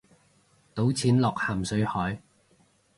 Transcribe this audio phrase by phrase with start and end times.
[0.73, 2.19] 倒錢落咸水海